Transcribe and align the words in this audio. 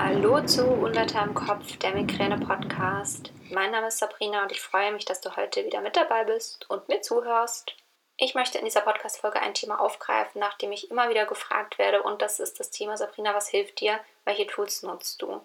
Hallo 0.00 0.40
zu 0.42 0.64
Unwetter 0.64 1.24
im 1.24 1.34
Kopf, 1.34 1.76
der 1.78 1.90
Migräne-Podcast. 1.90 3.32
Mein 3.50 3.72
Name 3.72 3.88
ist 3.88 3.98
Sabrina 3.98 4.44
und 4.44 4.52
ich 4.52 4.60
freue 4.60 4.92
mich, 4.92 5.04
dass 5.04 5.20
du 5.20 5.34
heute 5.34 5.64
wieder 5.64 5.80
mit 5.80 5.96
dabei 5.96 6.22
bist 6.22 6.70
und 6.70 6.88
mir 6.88 7.02
zuhörst. 7.02 7.74
Ich 8.16 8.36
möchte 8.36 8.58
in 8.58 8.64
dieser 8.64 8.82
Podcast-Folge 8.82 9.40
ein 9.40 9.54
Thema 9.54 9.80
aufgreifen, 9.80 10.40
nach 10.40 10.56
dem 10.56 10.70
ich 10.70 10.92
immer 10.92 11.10
wieder 11.10 11.26
gefragt 11.26 11.80
werde, 11.80 12.04
und 12.04 12.22
das 12.22 12.38
ist 12.38 12.60
das 12.60 12.70
Thema: 12.70 12.96
Sabrina, 12.96 13.34
was 13.34 13.48
hilft 13.48 13.80
dir? 13.80 13.98
Welche 14.24 14.46
Tools 14.46 14.84
nutzt 14.84 15.20
du? 15.20 15.40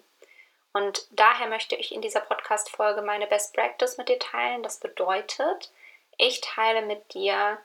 Und 0.72 1.08
daher 1.10 1.48
möchte 1.48 1.74
ich 1.74 1.92
in 1.92 2.00
dieser 2.00 2.20
Podcast-Folge 2.20 3.02
meine 3.02 3.26
Best 3.26 3.54
Practice 3.54 3.98
mit 3.98 4.08
dir 4.08 4.20
teilen. 4.20 4.62
Das 4.62 4.78
bedeutet, 4.78 5.72
ich 6.16 6.40
teile 6.42 6.82
mit 6.82 7.12
dir, 7.12 7.58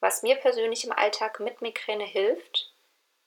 was 0.00 0.22
mir 0.22 0.36
persönlich 0.36 0.84
im 0.86 0.92
Alltag 0.92 1.40
mit 1.40 1.60
Migräne 1.60 2.04
hilft, 2.04 2.71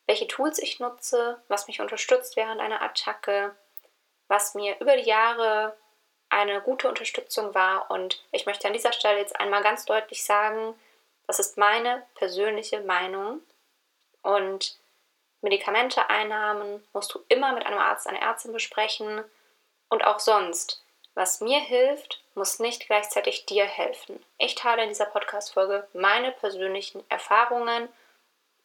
welche 0.08 0.28
Tools 0.28 0.60
ich 0.60 0.80
nutze, 0.80 1.42
was 1.48 1.68
mich 1.68 1.82
unterstützt 1.82 2.36
während 2.36 2.62
einer 2.62 2.82
Attacke, 2.82 3.56
was 4.28 4.56
mir 4.56 4.80
über 4.80 4.96
die 4.98 5.10
Jahre 5.10 5.76
eine 6.30 6.62
gute 6.62 6.88
Unterstützung 6.90 7.54
war. 7.54 7.90
Und 7.92 8.24
ich 8.32 8.46
möchte 8.46 8.68
an 8.68 8.74
dieser 8.74 8.92
Stelle 8.92 9.20
jetzt 9.20 9.40
einmal 9.40 9.64
ganz 9.64 9.86
deutlich 9.86 10.24
sagen, 10.24 10.76
das 11.28 11.40
ist 11.40 11.58
meine 11.58 12.04
persönliche 12.16 12.82
Meinung. 12.82 13.42
Und 14.22 14.78
Medikamenteeinnahmen 15.42 16.86
musst 16.94 17.14
du 17.14 17.24
immer 17.30 17.54
mit 17.54 17.66
einem 17.66 17.78
Arzt, 17.78 18.08
einer 18.08 18.22
Ärztin 18.22 18.54
besprechen. 18.54 19.24
Und 19.90 20.04
auch 20.04 20.20
sonst. 20.20 20.84
Was 21.14 21.40
mir 21.40 21.60
hilft, 21.60 22.22
muss 22.34 22.60
nicht 22.60 22.88
gleichzeitig 22.88 23.46
dir 23.46 23.66
helfen. 23.66 24.22
Ich 24.38 24.56
teile 24.56 24.84
in 24.84 24.90
dieser 24.90 25.06
Podcast-Folge 25.06 25.88
meine 25.94 26.32
persönlichen 26.32 27.10
Erfahrungen 27.10 27.88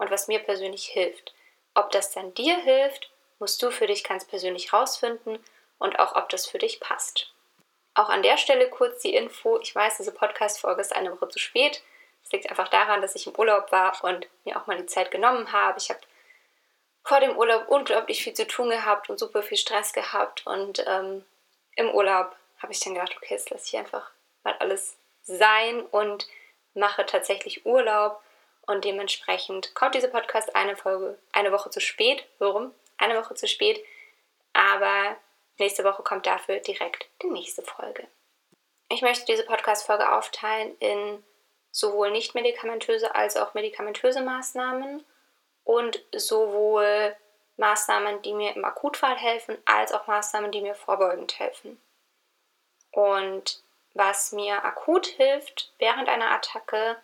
und 0.00 0.10
was 0.10 0.28
mir 0.28 0.38
persönlich 0.40 0.86
hilft. 0.86 1.34
Ob 1.74 1.90
das 1.90 2.10
dann 2.10 2.32
dir 2.34 2.56
hilft, 2.56 3.10
musst 3.38 3.62
du 3.62 3.70
für 3.70 3.86
dich 3.86 4.02
ganz 4.02 4.24
persönlich 4.24 4.72
rausfinden 4.72 5.38
und 5.78 5.98
auch, 5.98 6.16
ob 6.16 6.30
das 6.30 6.46
für 6.46 6.58
dich 6.58 6.80
passt. 6.80 7.32
Auch 7.94 8.08
an 8.08 8.22
der 8.22 8.38
Stelle 8.38 8.70
kurz 8.70 9.02
die 9.02 9.14
Info. 9.14 9.58
Ich 9.60 9.74
weiß, 9.74 9.98
diese 9.98 10.12
Podcast-Folge 10.12 10.80
ist 10.80 10.96
eine 10.96 11.12
Woche 11.12 11.28
zu 11.28 11.38
spät. 11.38 11.82
Das 12.22 12.32
liegt 12.32 12.48
einfach 12.48 12.68
daran, 12.68 13.02
dass 13.02 13.14
ich 13.14 13.26
im 13.26 13.36
Urlaub 13.36 13.72
war 13.72 14.02
und 14.02 14.26
mir 14.44 14.56
auch 14.56 14.66
mal 14.66 14.78
die 14.78 14.86
Zeit 14.86 15.10
genommen 15.10 15.52
habe. 15.52 15.78
Ich 15.78 15.90
habe 15.90 16.00
vor 17.04 17.20
dem 17.20 17.36
Urlaub 17.36 17.68
unglaublich 17.68 18.24
viel 18.24 18.32
zu 18.32 18.46
tun 18.46 18.70
gehabt 18.70 19.10
und 19.10 19.18
super 19.18 19.42
viel 19.42 19.58
Stress 19.58 19.92
gehabt. 19.92 20.46
Und 20.46 20.82
ähm, 20.86 21.26
im 21.76 21.90
Urlaub 21.90 22.34
habe 22.62 22.72
ich 22.72 22.80
dann 22.80 22.94
gedacht, 22.94 23.14
okay, 23.18 23.34
jetzt 23.34 23.50
lasse 23.50 23.66
ich 23.66 23.76
einfach 23.76 24.10
mal 24.44 24.56
alles 24.60 24.96
sein 25.24 25.82
und 25.82 26.26
mache 26.72 27.04
tatsächlich 27.04 27.66
Urlaub 27.66 28.22
und 28.70 28.84
dementsprechend 28.84 29.74
kommt 29.74 29.94
dieser 29.94 30.08
Podcast 30.08 30.54
eine 30.54 30.76
Folge, 30.76 31.18
eine 31.32 31.50
Woche 31.52 31.70
zu 31.70 31.80
spät. 31.80 32.24
Warum? 32.38 32.72
Eine 32.98 33.18
Woche 33.18 33.34
zu 33.34 33.48
spät. 33.48 33.84
Aber 34.52 35.16
nächste 35.58 35.84
Woche 35.84 36.02
kommt 36.02 36.26
dafür 36.26 36.60
direkt 36.60 37.08
die 37.22 37.30
nächste 37.30 37.62
Folge. 37.62 38.06
Ich 38.88 39.02
möchte 39.02 39.26
diese 39.26 39.44
Podcast-Folge 39.44 40.12
aufteilen 40.12 40.76
in 40.78 41.24
sowohl 41.72 42.10
nicht 42.10 42.34
medikamentöse 42.34 43.14
als 43.14 43.36
auch 43.36 43.54
medikamentöse 43.54 44.22
Maßnahmen 44.22 45.04
und 45.64 46.02
sowohl 46.12 47.16
Maßnahmen, 47.56 48.22
die 48.22 48.34
mir 48.34 48.54
im 48.56 48.64
Akutfall 48.64 49.16
helfen, 49.16 49.58
als 49.66 49.92
auch 49.92 50.06
Maßnahmen, 50.06 50.50
die 50.50 50.62
mir 50.62 50.74
vorbeugend 50.74 51.38
helfen. 51.38 51.80
Und 52.92 53.62
was 53.94 54.32
mir 54.32 54.64
akut 54.64 55.06
hilft 55.06 55.72
während 55.78 56.08
einer 56.08 56.30
Attacke, 56.30 56.96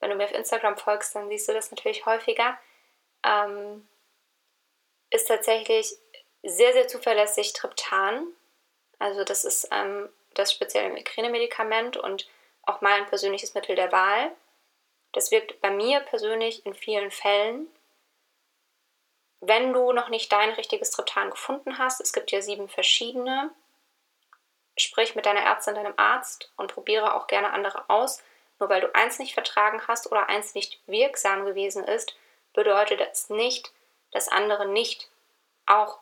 wenn 0.00 0.10
du 0.10 0.16
mir 0.16 0.24
auf 0.24 0.32
Instagram 0.32 0.76
folgst, 0.76 1.14
dann 1.14 1.28
siehst 1.28 1.48
du 1.48 1.52
das 1.52 1.70
natürlich 1.70 2.06
häufiger, 2.06 2.58
ähm, 3.24 3.86
ist 5.10 5.28
tatsächlich 5.28 5.94
sehr, 6.42 6.72
sehr 6.72 6.88
zuverlässig 6.88 7.52
Triptan. 7.52 8.26
Also 8.98 9.24
das 9.24 9.44
ist 9.44 9.68
ähm, 9.70 10.08
das 10.34 10.52
spezielle 10.52 10.90
Migräne-Medikament 10.90 11.96
und 11.96 12.28
auch 12.62 12.80
mein 12.80 13.06
persönliches 13.06 13.54
Mittel 13.54 13.76
der 13.76 13.92
Wahl. 13.92 14.32
Das 15.12 15.30
wirkt 15.30 15.60
bei 15.60 15.70
mir 15.70 16.00
persönlich 16.00 16.64
in 16.64 16.74
vielen 16.74 17.10
Fällen. 17.10 17.68
Wenn 19.40 19.72
du 19.72 19.92
noch 19.92 20.08
nicht 20.08 20.30
dein 20.32 20.50
richtiges 20.50 20.90
Triptan 20.90 21.30
gefunden 21.30 21.78
hast, 21.78 22.00
es 22.00 22.12
gibt 22.12 22.30
ja 22.30 22.42
sieben 22.42 22.68
verschiedene, 22.68 23.50
sprich 24.76 25.14
mit 25.14 25.26
deiner 25.26 25.40
Ärztin, 25.40 25.74
deinem 25.74 25.94
Arzt 25.96 26.52
und 26.56 26.72
probiere 26.72 27.14
auch 27.14 27.26
gerne 27.26 27.52
andere 27.52 27.88
aus. 27.88 28.22
Nur 28.60 28.68
weil 28.68 28.82
du 28.82 28.94
eins 28.94 29.18
nicht 29.18 29.34
vertragen 29.34 29.82
hast 29.88 30.12
oder 30.12 30.28
eins 30.28 30.54
nicht 30.54 30.78
wirksam 30.86 31.46
gewesen 31.46 31.82
ist, 31.82 32.14
bedeutet 32.52 33.00
das 33.00 33.30
nicht, 33.30 33.72
dass 34.12 34.28
andere 34.28 34.68
nicht 34.68 35.08
auch 35.66 35.98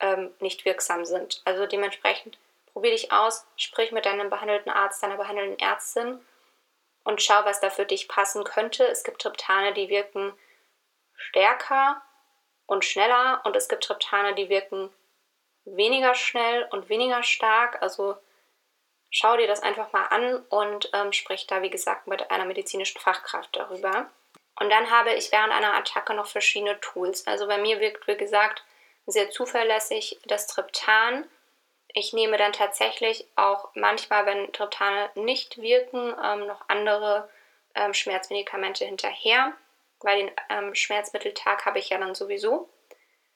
ähm, 0.00 0.32
nicht 0.40 0.64
wirksam 0.64 1.04
sind. 1.04 1.42
Also 1.44 1.66
dementsprechend 1.66 2.38
probier 2.72 2.92
dich 2.92 3.12
aus, 3.12 3.46
sprich 3.56 3.90
mit 3.90 4.06
deinem 4.06 4.30
behandelten 4.30 4.70
Arzt, 4.70 5.02
deiner 5.02 5.16
behandelnden 5.16 5.58
Ärztin 5.58 6.20
und 7.04 7.22
schau, 7.22 7.44
was 7.44 7.60
da 7.60 7.70
für 7.70 7.86
dich 7.86 8.08
passen 8.08 8.44
könnte. 8.44 8.84
Es 8.86 9.02
gibt 9.02 9.22
Triptane, 9.22 9.74
die 9.74 9.88
wirken 9.88 10.32
stärker 11.16 12.02
und 12.66 12.84
schneller 12.84 13.40
und 13.44 13.56
es 13.56 13.68
gibt 13.68 13.84
Triptane, 13.84 14.34
die 14.34 14.48
wirken 14.48 14.90
weniger 15.64 16.14
schnell 16.14 16.68
und 16.70 16.88
weniger 16.88 17.22
stark. 17.22 17.82
Also 17.82 18.16
schau 19.10 19.36
dir 19.36 19.46
das 19.46 19.62
einfach 19.62 19.92
mal 19.92 20.06
an 20.06 20.44
und 20.48 20.90
ähm, 20.92 21.12
sprich 21.12 21.46
da, 21.46 21.62
wie 21.62 21.70
gesagt, 21.70 22.06
mit 22.06 22.30
einer 22.30 22.44
medizinischen 22.44 23.00
Fachkraft 23.00 23.54
darüber. 23.54 24.10
Und 24.58 24.70
dann 24.70 24.90
habe 24.90 25.12
ich 25.12 25.32
während 25.32 25.52
einer 25.52 25.74
Attacke 25.74 26.14
noch 26.14 26.26
verschiedene 26.26 26.80
Tools. 26.80 27.26
Also 27.26 27.46
bei 27.46 27.58
mir 27.58 27.80
wirkt, 27.80 28.06
wie 28.06 28.16
gesagt, 28.16 28.64
sehr 29.06 29.30
zuverlässig 29.30 30.18
das 30.26 30.46
Triptan. 30.46 31.28
Ich 31.92 32.12
nehme 32.12 32.36
dann 32.36 32.52
tatsächlich 32.52 33.26
auch 33.36 33.70
manchmal, 33.74 34.26
wenn 34.26 34.52
Triptane 34.52 35.10
nicht 35.14 35.58
wirken, 35.58 36.14
ähm, 36.22 36.46
noch 36.46 36.62
andere 36.68 37.28
ähm, 37.74 37.94
Schmerzmedikamente 37.94 38.84
hinterher, 38.84 39.52
weil 40.00 40.18
den 40.18 40.30
ähm, 40.50 40.74
Schmerzmitteltag 40.74 41.64
habe 41.64 41.78
ich 41.78 41.90
ja 41.90 41.98
dann 41.98 42.14
sowieso. 42.14 42.68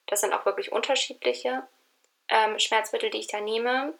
Das 0.06 0.20
sind 0.20 0.32
auch 0.32 0.46
wirklich 0.46 0.72
unterschiedliche 0.72 1.66
ähm, 2.28 2.58
Schmerzmittel, 2.58 3.10
die 3.10 3.18
ich 3.18 3.28
da 3.28 3.40
nehme 3.40 3.94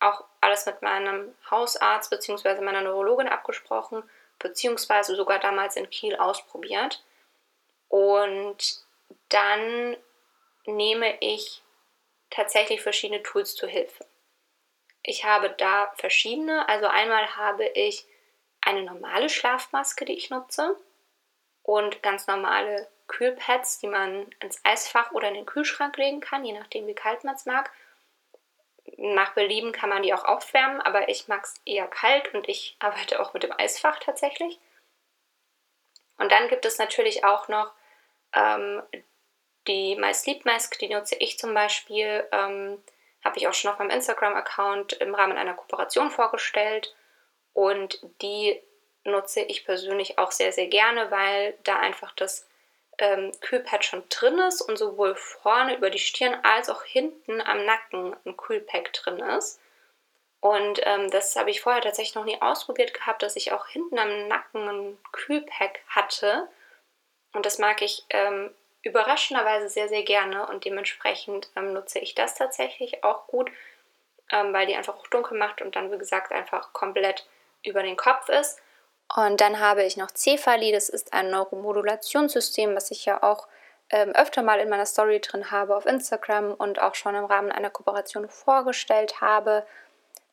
auch 0.00 0.24
alles 0.48 0.66
mit 0.66 0.82
meinem 0.82 1.34
Hausarzt 1.50 2.10
bzw. 2.10 2.60
meiner 2.62 2.80
Neurologin 2.80 3.28
abgesprochen, 3.28 4.02
beziehungsweise 4.38 5.14
sogar 5.14 5.38
damals 5.38 5.76
in 5.76 5.90
Kiel 5.90 6.16
ausprobiert. 6.16 7.04
Und 7.88 8.82
dann 9.28 9.96
nehme 10.64 11.16
ich 11.20 11.62
tatsächlich 12.30 12.80
verschiedene 12.80 13.22
Tools 13.22 13.54
zur 13.54 13.68
Hilfe. 13.68 14.06
Ich 15.02 15.24
habe 15.24 15.50
da 15.50 15.92
verschiedene. 15.96 16.68
Also 16.68 16.86
einmal 16.86 17.36
habe 17.36 17.66
ich 17.66 18.06
eine 18.60 18.82
normale 18.82 19.28
Schlafmaske, 19.28 20.04
die 20.04 20.16
ich 20.16 20.30
nutze 20.30 20.76
und 21.62 22.02
ganz 22.02 22.26
normale 22.26 22.88
Kühlpads, 23.06 23.78
die 23.78 23.86
man 23.86 24.26
ins 24.40 24.60
Eisfach 24.64 25.12
oder 25.12 25.28
in 25.28 25.34
den 25.34 25.46
Kühlschrank 25.46 25.96
legen 25.96 26.20
kann, 26.20 26.44
je 26.44 26.52
nachdem 26.52 26.86
wie 26.86 26.94
kalt 26.94 27.24
man 27.24 27.34
es 27.34 27.46
mag 27.46 27.70
nach 28.98 29.34
Belieben 29.34 29.70
kann 29.72 29.88
man 29.88 30.02
die 30.02 30.12
auch 30.12 30.24
aufwärmen, 30.24 30.80
aber 30.80 31.08
ich 31.08 31.28
mag 31.28 31.44
es 31.44 31.54
eher 31.64 31.86
kalt 31.86 32.34
und 32.34 32.48
ich 32.48 32.76
arbeite 32.80 33.20
auch 33.20 33.32
mit 33.32 33.44
dem 33.44 33.52
Eisfach 33.56 33.98
tatsächlich. 34.00 34.58
Und 36.18 36.32
dann 36.32 36.48
gibt 36.48 36.64
es 36.64 36.78
natürlich 36.78 37.24
auch 37.24 37.46
noch 37.48 37.72
ähm, 38.34 38.82
die 39.68 39.94
My 39.96 40.12
Sleep 40.12 40.44
Mask, 40.44 40.76
die 40.80 40.88
nutze 40.88 41.14
ich 41.14 41.38
zum 41.38 41.54
Beispiel, 41.54 42.26
ähm, 42.32 42.82
habe 43.24 43.38
ich 43.38 43.46
auch 43.46 43.54
schon 43.54 43.70
auf 43.70 43.78
meinem 43.78 43.90
Instagram-Account 43.90 44.94
im 44.94 45.14
Rahmen 45.14 45.38
einer 45.38 45.54
Kooperation 45.54 46.10
vorgestellt. 46.10 46.94
Und 47.52 48.00
die 48.20 48.60
nutze 49.04 49.42
ich 49.42 49.64
persönlich 49.64 50.18
auch 50.18 50.32
sehr, 50.32 50.52
sehr 50.52 50.66
gerne, 50.66 51.10
weil 51.10 51.56
da 51.62 51.76
einfach 51.78 52.12
das 52.16 52.48
ähm, 52.98 53.32
Kühlpad 53.40 53.84
schon 53.84 54.02
drin 54.08 54.38
ist 54.38 54.60
und 54.60 54.76
sowohl 54.76 55.14
vorne 55.14 55.76
über 55.76 55.90
die 55.90 55.98
Stirn 55.98 56.36
als 56.42 56.68
auch 56.68 56.82
hinten 56.82 57.40
am 57.40 57.64
Nacken 57.64 58.16
ein 58.24 58.36
Kühlpack 58.36 58.92
drin 58.92 59.18
ist. 59.18 59.60
Und 60.40 60.80
ähm, 60.84 61.10
das 61.10 61.34
habe 61.36 61.50
ich 61.50 61.60
vorher 61.60 61.82
tatsächlich 61.82 62.14
noch 62.14 62.24
nie 62.24 62.40
ausprobiert 62.40 62.94
gehabt, 62.94 63.22
dass 63.22 63.36
ich 63.36 63.52
auch 63.52 63.66
hinten 63.66 63.98
am 63.98 64.28
Nacken 64.28 64.68
ein 64.68 64.98
Kühlpack 65.12 65.80
hatte. 65.88 66.48
Und 67.32 67.44
das 67.44 67.58
mag 67.58 67.82
ich 67.82 68.04
ähm, 68.10 68.54
überraschenderweise 68.82 69.68
sehr, 69.68 69.88
sehr 69.88 70.02
gerne 70.02 70.46
und 70.46 70.64
dementsprechend 70.64 71.50
ähm, 71.56 71.72
nutze 71.72 71.98
ich 71.98 72.14
das 72.14 72.34
tatsächlich 72.34 73.02
auch 73.04 73.26
gut, 73.26 73.50
ähm, 74.30 74.52
weil 74.52 74.66
die 74.66 74.76
einfach 74.76 74.96
auch 74.96 75.06
dunkel 75.08 75.36
macht 75.36 75.60
und 75.60 75.74
dann, 75.74 75.90
wie 75.92 75.98
gesagt, 75.98 76.32
einfach 76.32 76.72
komplett 76.72 77.26
über 77.64 77.82
den 77.82 77.96
Kopf 77.96 78.28
ist. 78.28 78.60
Und 79.14 79.40
dann 79.40 79.58
habe 79.58 79.84
ich 79.84 79.96
noch 79.96 80.10
Cephali, 80.14 80.72
das 80.72 80.88
ist 80.88 81.12
ein 81.12 81.30
Neuromodulationssystem, 81.30 82.76
was 82.76 82.90
ich 82.90 83.06
ja 83.06 83.22
auch 83.22 83.48
ähm, 83.90 84.10
öfter 84.10 84.42
mal 84.42 84.60
in 84.60 84.68
meiner 84.68 84.86
Story 84.86 85.20
drin 85.20 85.50
habe 85.50 85.76
auf 85.76 85.86
Instagram 85.86 86.52
und 86.52 86.80
auch 86.80 86.94
schon 86.94 87.14
im 87.14 87.24
Rahmen 87.24 87.50
einer 87.50 87.70
Kooperation 87.70 88.28
vorgestellt 88.28 89.20
habe. 89.20 89.66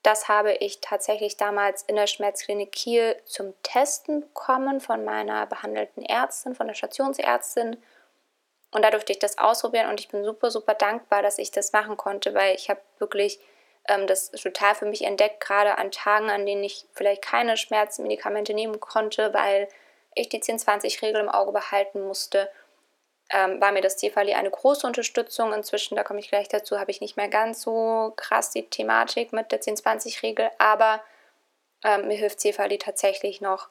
Das 0.04 0.28
habe 0.28 0.54
ich 0.54 0.82
tatsächlich 0.82 1.38
damals 1.38 1.84
in 1.84 1.96
der 1.96 2.08
Schmerzklinik 2.08 2.72
Kiel 2.72 3.16
zum 3.26 3.54
Testen 3.64 4.22
bekommen 4.22 4.82
von 4.82 5.04
meiner 5.06 5.46
behandelten 5.48 6.04
Ärztin, 6.04 6.54
von 6.54 6.68
der 6.68 6.76
Stationsärztin. 6.76 7.82
Und 8.72 8.82
da 8.84 8.92
durfte 8.92 9.14
ich 9.14 9.20
das 9.20 9.38
ausprobieren 9.38 9.90
und 9.90 10.02
ich 10.02 10.10
bin 10.10 10.26
super, 10.26 10.52
super 10.52 10.74
dankbar, 10.74 11.22
dass 11.22 11.38
ich 11.38 11.50
das 11.50 11.72
machen 11.72 11.96
konnte, 11.96 12.34
weil 12.34 12.56
ich 12.56 12.70
habe 12.70 12.82
wirklich 13.00 13.40
ähm, 13.88 14.08
das 14.08 14.32
total 14.32 14.76
für 14.76 14.86
mich 14.86 15.04
entdeckt, 15.04 15.40
gerade 15.40 15.78
an 15.78 15.92
Tagen, 15.92 16.30
an 16.30 16.46
denen 16.46 16.64
ich 16.64 16.86
vielleicht 16.94 17.22
keine 17.22 17.58
Schmerzmedikamente 17.58 18.54
nehmen 18.54 18.80
konnte, 18.80 19.34
weil 19.34 19.68
ich 20.16 20.30
die 20.30 20.42
10-20-Regel 20.42 21.22
im 21.22 21.30
Auge 21.30 21.52
behalten 21.52 22.02
musste, 22.02 22.50
ähm, 23.30 23.60
war 23.60 23.72
mir 23.72 23.82
das 23.82 23.98
Cefali 23.98 24.34
eine 24.34 24.50
große 24.50 24.86
Unterstützung. 24.86 25.54
Inzwischen, 25.54 25.96
da 25.96 26.04
komme 26.04 26.20
ich 26.20 26.30
gleich 26.30 26.48
dazu, 26.48 26.80
habe 26.80 26.92
ich 26.92 27.02
nicht 27.02 27.18
mehr 27.18 27.28
ganz 27.28 27.62
so 27.62 28.14
krass 28.16 28.52
die 28.52 28.70
Thematik 28.70 29.34
mit 29.34 29.52
der 29.52 29.62
10-20-Regel, 29.62 30.50
aber 30.58 31.02
ähm, 31.84 32.08
mir 32.08 32.18
hilft 32.18 32.40
Cefali 32.40 32.78
tatsächlich 32.78 33.42
noch 33.42 33.70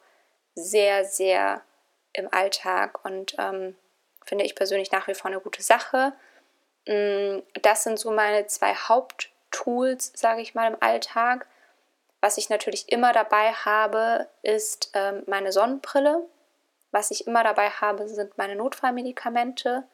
sehr, 0.54 1.04
sehr 1.04 1.62
im 2.12 2.32
Alltag 2.32 3.04
und 3.04 3.34
ähm, 3.38 3.76
finde 4.24 4.44
ich 4.44 4.54
persönlich 4.54 4.92
nach 4.92 5.08
wie 5.08 5.14
vor 5.14 5.30
eine 5.30 5.40
gute 5.40 5.62
Sache. 5.62 6.12
Mm, 6.86 7.40
das 7.62 7.84
sind 7.84 7.98
so 7.98 8.10
meine 8.10 8.46
zwei 8.46 8.74
Haupttools, 9.54 10.12
sage 10.14 10.42
ich 10.42 10.54
mal, 10.54 10.72
im 10.72 10.76
Alltag. 10.80 11.46
Was 12.20 12.38
ich 12.38 12.48
natürlich 12.48 12.90
immer 12.90 13.12
dabei 13.12 13.52
habe, 13.52 14.28
ist 14.42 14.90
ähm, 14.94 15.22
meine 15.26 15.52
Sonnenbrille. 15.52 16.26
Was 16.90 17.10
ich 17.10 17.26
immer 17.26 17.42
dabei 17.42 17.70
habe, 17.70 18.08
sind 18.08 18.38
meine 18.38 18.56
Notfallmedikamente. 18.56 19.84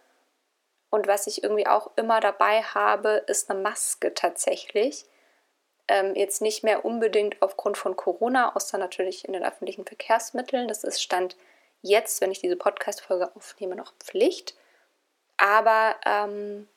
Und 0.91 1.07
was 1.07 1.27
ich 1.27 1.43
irgendwie 1.43 1.67
auch 1.67 1.91
immer 1.97 2.21
dabei 2.21 2.63
habe, 2.63 3.25
ist 3.27 3.51
eine 3.51 3.61
Maske 3.61 4.15
tatsächlich. 4.15 5.05
Ähm, 5.89 6.15
jetzt 6.15 6.41
nicht 6.43 6.63
mehr 6.63 6.85
unbedingt 6.85 7.41
aufgrund 7.41 7.79
von 7.79 7.97
Corona, 7.97 8.55
außer 8.55 8.79
natürlich 8.79 9.25
in 9.25 9.33
den 9.33 9.45
öffentlichen 9.45 9.87
Verkehrsmitteln. 9.87 10.69
Das 10.69 10.85
ist 10.85 11.03
Stand 11.03 11.37
jetzt, 11.83 12.21
wenn 12.21 12.31
ich 12.31 12.41
diese 12.41 12.57
Podcast-Folge 12.57 13.35
aufnehme, 13.35 13.75
noch 13.75 13.93
Pflicht. 13.99 14.55
Aber 15.37 15.97
ähm, 16.05 16.69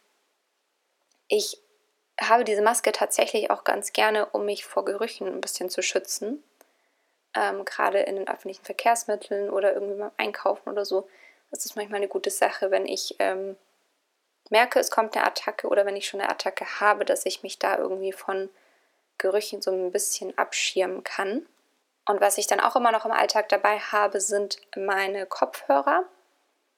ich 1.27 1.62
habe 2.19 2.44
diese 2.44 2.62
Maske 2.62 2.92
tatsächlich 2.92 3.50
auch 3.50 3.63
ganz 3.63 3.94
gerne, 3.94 4.27
um 4.27 4.45
mich 4.45 4.65
vor 4.65 4.86
Gerüchen 4.86 5.27
ein 5.27 5.42
bisschen 5.42 5.69
zu 5.69 5.81
schützen. 5.81 6.44
Ähm, 7.36 7.65
Gerade 7.65 8.00
in 8.00 8.15
den 8.15 8.27
öffentlichen 8.27 8.63
Verkehrsmitteln 8.63 9.50
oder 9.50 9.74
irgendwie 9.74 9.98
beim 9.98 10.12
Einkaufen 10.18 10.69
oder 10.69 10.86
so. 10.86 11.07
Das 11.51 11.65
ist 11.65 11.75
manchmal 11.75 11.98
eine 11.98 12.07
gute 12.07 12.30
Sache, 12.30 12.71
wenn 12.71 12.86
ich 12.86 13.15
ähm, 13.19 13.56
merke, 14.50 14.80
es 14.80 14.92
kommt 14.92 15.15
eine 15.15 15.25
Attacke 15.25 15.68
oder 15.68 15.86
wenn 15.86 15.95
ich 15.95 16.07
schon 16.07 16.21
eine 16.21 16.30
Attacke 16.30 16.80
habe, 16.80 17.06
dass 17.06 17.25
ich 17.25 17.44
mich 17.44 17.60
da 17.60 17.77
irgendwie 17.77 18.12
von 18.12 18.50
Gerüchen 19.18 19.62
so 19.62 19.71
ein 19.71 19.92
bisschen 19.92 20.38
abschirmen 20.38 21.04
kann. 21.04 21.45
Und 22.06 22.21
was 22.21 22.38
ich 22.38 22.48
dann 22.48 22.60
auch 22.60 22.75
immer 22.75 22.92
noch 22.92 23.06
im 23.06 23.12
Alltag 23.12 23.50
dabei 23.50 23.80
habe, 23.80 24.19
sind 24.19 24.60
meine 24.75 25.25
Kopfhörer. 25.25 26.04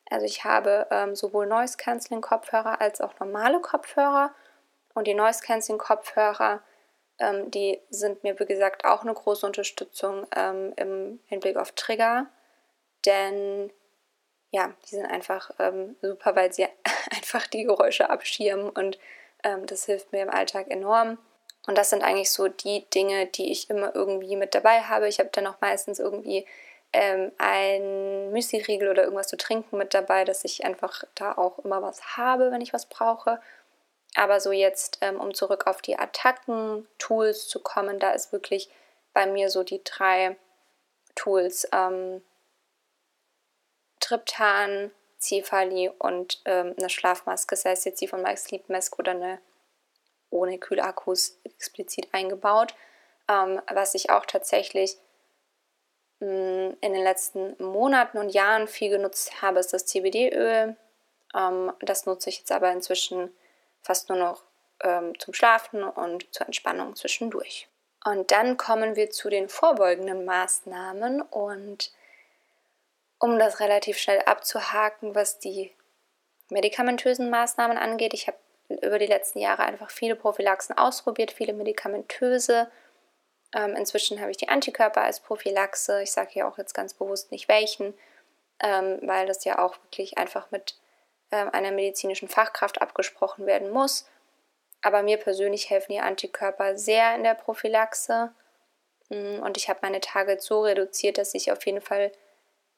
Also 0.10 0.26
ich 0.26 0.44
habe 0.44 0.88
ähm, 0.92 1.16
sowohl 1.16 1.48
Noise 1.48 1.78
Cancelling 1.78 2.22
Kopfhörer 2.22 2.80
als 2.80 3.02
auch 3.02 3.20
normale 3.20 3.60
Kopfhörer. 3.60 4.34
Und 4.95 5.06
die 5.06 5.13
Noise 5.13 5.42
Cancelling 5.44 5.77
Kopfhörer, 5.77 6.62
ähm, 7.19 7.51
die 7.51 7.80
sind 7.89 8.24
mir 8.24 8.39
wie 8.39 8.45
gesagt 8.45 8.86
auch 8.86 9.03
eine 9.03 9.13
große 9.13 9.45
Unterstützung 9.45 10.25
ähm, 10.36 10.74
im 10.77 11.19
Hinblick 11.27 11.57
auf 11.57 11.74
Trigger. 11.74 12.25
Denn 13.06 13.71
ja, 14.51 14.74
die 14.86 14.95
sind 14.95 15.06
einfach 15.06 15.51
ähm, 15.59 15.95
super, 16.01 16.36
weil 16.36 16.51
sie 16.51 16.65
einfach 17.15 17.45
die 17.45 17.65
Geräusche 17.65 18.09
abschirmen 18.09 18.69
und 18.69 18.97
ähm, 19.44 19.65
das 19.68 19.86
hilft 19.86 20.12
mir 20.12 20.24
im 20.24 20.30
Alltag 20.30 20.71
enorm. 20.71 21.18
Und 21.68 21.77
das 21.77 21.89
sind 21.89 22.03
eigentlich 22.03 22.31
so 22.31 22.48
die 22.48 22.89
Dinge, 22.89 23.25
die 23.25 23.51
ich 23.51 23.69
immer 23.69 23.94
irgendwie 23.95 24.36
mit 24.36 24.56
dabei 24.56 24.81
habe. 24.81 25.07
Ich 25.07 25.19
habe 25.19 25.30
dann 25.31 25.48
auch 25.48 25.59
meistens 25.62 26.00
irgendwie 26.00 26.45
ähm, 26.94 27.31
ein 27.38 28.31
Müsli-Riegel 28.31 28.89
oder 28.89 29.03
irgendwas 29.03 29.27
zu 29.27 29.36
trinken 29.36 29.77
mit 29.77 29.94
dabei, 29.94 30.24
dass 30.24 30.45
ich 30.45 30.63
einfach 30.63 31.03
da 31.15 31.33
auch 31.33 31.59
immer 31.59 31.81
was 31.81 32.18
habe, 32.18 32.51
wenn 32.51 32.62
ich 32.62 32.71
was 32.71 32.86
brauche. 32.86 33.41
Aber 34.15 34.39
so 34.39 34.51
jetzt, 34.51 35.00
ähm, 35.01 35.19
um 35.19 35.33
zurück 35.33 35.67
auf 35.67 35.81
die 35.81 36.00
Attacken-Tools 36.00 37.47
zu 37.47 37.62
kommen, 37.62 38.00
da 38.00 38.12
ist 38.12 38.31
wirklich 38.31 38.69
bei 39.13 39.25
mir 39.25 39.50
so 39.50 39.63
die 39.63 39.83
drei 39.83 40.38
Tools 41.15 41.67
ähm, 41.71 42.21
Triptan, 44.00 44.91
Cifali 45.19 45.89
und 45.97 46.41
ähm, 46.45 46.75
eine 46.77 46.89
Schlafmaske, 46.89 47.56
sei 47.56 47.71
es 47.71 47.85
jetzt 47.85 48.01
die 48.01 48.07
von 48.07 48.21
My 48.21 48.35
Sleep 48.38 48.69
Mask 48.69 48.97
oder 49.00 49.12
eine 49.12 49.39
ohne 50.29 50.59
Kühlakkus 50.59 51.39
explizit 51.44 52.09
eingebaut. 52.13 52.75
Ähm, 53.27 53.62
was 53.71 53.95
ich 53.95 54.09
auch 54.09 54.25
tatsächlich 54.25 54.97
mh, 56.19 56.27
mm, 56.27 56.77
in 56.81 56.94
den 56.94 57.03
letzten 57.03 57.56
Monaten 57.63 58.17
und 58.17 58.29
Jahren 58.29 58.67
viel 58.67 58.89
genutzt 58.89 59.41
habe, 59.41 59.59
ist 59.59 59.73
das 59.73 59.85
CBD-Öl. 59.85 60.75
Ähm, 61.35 61.73
das 61.79 62.06
nutze 62.06 62.29
ich 62.29 62.39
jetzt 62.39 62.51
aber 62.51 62.71
inzwischen 62.71 63.31
fast 63.86 64.10
nur 64.10 64.18
noch 64.18 64.44
ähm, 64.82 65.18
zum 65.20 65.34
Schlafen 65.34 65.84
und 65.84 66.34
zur 66.34 66.48
Entspannung 66.48 66.96
zwischendurch. 66.96 67.68
Und 68.04 68.32
dann 68.32 68.58
kommen 68.58 68.96
wir 68.96 69.10
zu 69.12 69.30
den 69.30 69.48
vorbeugenden 69.48 70.26
Maßnahmen 70.26 71.22
und 71.22 71.92
um 73.20 73.40
das 73.40 73.60
relativ 73.60 73.98
schnell 73.98 74.22
abzuhaken, 74.26 75.16
was 75.16 75.40
die 75.40 75.72
medikamentösen 76.50 77.30
Maßnahmen 77.30 77.78
angeht. 77.78 78.14
Ich 78.14 78.28
habe 78.28 78.38
über 78.70 79.00
die 79.00 79.08
letzten 79.08 79.40
Jahre 79.40 79.64
einfach 79.64 79.90
viele 79.90 80.16
Prophylaxen 80.16 80.78
ausprobiert, 80.78 81.32
viele 81.32 81.54
medikamentöse. 81.54 82.70
Ähm, 83.54 83.76
inzwischen 83.76 84.20
habe 84.20 84.32
ich 84.32 84.38
die 84.38 84.50
Antikörper 84.50 85.02
als 85.02 85.20
Prophylaxe. 85.20 86.02
Ich 86.02 86.12
sage 86.12 86.32
hier 86.32 86.48
auch 86.48 86.58
jetzt 86.58 86.74
ganz 86.74 86.94
bewusst 86.94 87.32
nicht 87.32 87.48
welchen, 87.48 87.94
ähm, 88.60 89.00
weil 89.04 89.28
das 89.28 89.46
ja 89.46 89.60
auch 89.60 89.78
wirklich 89.84 90.18
einfach 90.18 90.52
mit 90.52 90.76
einer 91.31 91.72
medizinischen 91.72 92.27
Fachkraft 92.27 92.81
abgesprochen 92.81 93.45
werden 93.45 93.72
muss. 93.72 94.07
Aber 94.81 95.04
mir 95.04 95.18
persönlich 95.18 95.69
helfen 95.69 95.94
die 95.94 96.00
Antikörper 96.00 96.77
sehr 96.77 97.16
in 97.16 97.24
der 97.24 97.33
Prophylaxe. 97.33 98.31
Mm, 99.10 99.39
und 99.42 99.57
ich 99.57 99.69
habe 99.69 99.80
meine 99.81 100.00
Tage 100.00 100.38
so 100.39 100.62
reduziert, 100.62 101.18
dass 101.18 101.33
ich 101.33 101.51
auf 101.51 101.66
jeden 101.66 101.81
Fall 101.81 102.12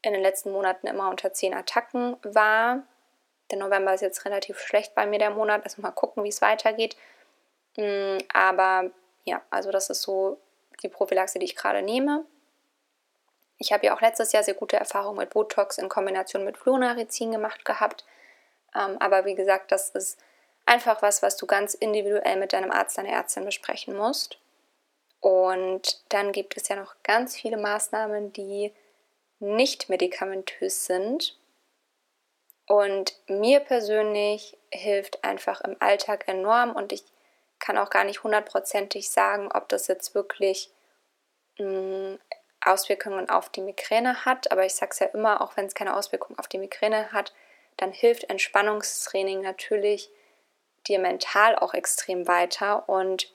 in 0.01 0.13
den 0.13 0.21
letzten 0.21 0.51
Monaten 0.51 0.87
immer 0.87 1.09
unter 1.09 1.33
10 1.33 1.53
Attacken 1.53 2.15
war. 2.23 2.83
Der 3.51 3.57
November 3.57 3.93
ist 3.93 4.01
jetzt 4.01 4.25
relativ 4.25 4.59
schlecht 4.59 4.95
bei 4.95 5.05
mir 5.05 5.19
der 5.19 5.31
Monat. 5.31 5.63
Also 5.63 5.81
mal 5.81 5.91
gucken, 5.91 6.23
wie 6.23 6.29
es 6.29 6.41
weitergeht. 6.41 6.95
Mm, 7.77 8.17
aber 8.33 8.91
ja, 9.25 9.41
also 9.49 9.71
das 9.71 9.89
ist 9.89 10.01
so 10.01 10.39
die 10.83 10.89
Prophylaxe, 10.89 11.39
die 11.39 11.45
ich 11.45 11.55
gerade 11.55 11.81
nehme. 11.81 12.25
Ich 13.57 13.73
habe 13.73 13.85
ja 13.85 13.95
auch 13.95 14.01
letztes 14.01 14.31
Jahr 14.31 14.43
sehr 14.43 14.53
gute 14.53 14.77
Erfahrungen 14.77 15.17
mit 15.17 15.31
Botox 15.31 15.77
in 15.77 15.89
Kombination 15.89 16.43
mit 16.43 16.57
Flunarizin 16.57 17.31
gemacht 17.31 17.65
gehabt. 17.65 18.05
Ähm, 18.75 18.97
aber 18.99 19.25
wie 19.25 19.35
gesagt, 19.35 19.71
das 19.71 19.89
ist 19.91 20.19
einfach 20.65 21.01
was, 21.01 21.21
was 21.21 21.37
du 21.37 21.45
ganz 21.45 21.73
individuell 21.73 22.37
mit 22.37 22.53
deinem 22.53 22.71
Arzt, 22.71 22.97
deiner 22.97 23.09
Ärztin 23.09 23.45
besprechen 23.45 23.95
musst. 23.95 24.39
Und 25.19 26.03
dann 26.09 26.31
gibt 26.31 26.57
es 26.57 26.67
ja 26.67 26.75
noch 26.75 26.95
ganz 27.03 27.35
viele 27.35 27.57
Maßnahmen, 27.57 28.33
die 28.33 28.73
nicht 29.39 29.89
medikamentös 29.89 30.85
sind 30.85 31.37
und 32.67 33.17
mir 33.27 33.61
persönlich 33.61 34.57
hilft 34.71 35.23
einfach 35.23 35.61
im 35.61 35.77
Alltag 35.79 36.27
enorm 36.27 36.75
und 36.75 36.91
ich 36.91 37.03
kann 37.59 37.77
auch 37.77 37.89
gar 37.89 38.03
nicht 38.03 38.23
hundertprozentig 38.23 39.09
sagen, 39.09 39.49
ob 39.51 39.69
das 39.69 39.87
jetzt 39.87 40.13
wirklich 40.13 40.69
mh, 41.57 41.65
mm, 41.65 42.19
Auswirkungen 42.65 43.29
auf 43.29 43.49
die 43.49 43.61
Migräne 43.61 44.25
hat. 44.25 44.51
Aber 44.51 44.65
ich 44.65 44.75
sage 44.75 44.91
es 44.91 44.99
ja 44.99 45.07
immer, 45.07 45.41
auch 45.41 45.55
wenn 45.55 45.65
es 45.65 45.75
keine 45.75 45.95
Auswirkungen 45.95 46.37
auf 46.37 46.47
die 46.47 46.57
Migräne 46.57 47.13
hat, 47.13 47.33
dann 47.77 47.91
hilft 47.91 48.29
Entspannungstraining 48.29 49.41
natürlich 49.41 50.09
dir 50.87 50.99
mental 50.99 51.55
auch 51.55 51.73
extrem 51.73 52.27
weiter 52.27 52.87
und 52.89 53.33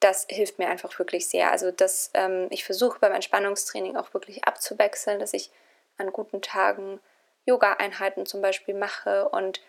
das 0.00 0.26
hilft 0.28 0.58
mir 0.58 0.68
einfach 0.68 0.98
wirklich 0.98 1.28
sehr. 1.28 1.50
Also 1.50 1.70
das, 1.70 2.10
ähm, 2.14 2.48
ich 2.50 2.64
versuche 2.64 2.98
beim 3.00 3.12
Entspannungstraining 3.12 3.96
auch 3.96 4.12
wirklich 4.14 4.44
abzuwechseln, 4.44 5.18
dass 5.18 5.32
ich 5.32 5.50
an 5.96 6.12
guten 6.12 6.42
Tagen 6.42 7.00
Yoga-Einheiten 7.46 8.26
zum 8.26 8.42
Beispiel 8.42 8.74
mache 8.74 9.28
und 9.28 9.62